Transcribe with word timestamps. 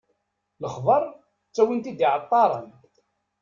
Lexbar, 0.63 1.03
ttawin-t-id 1.49 1.99
iεeṭṭaren. 2.05 2.67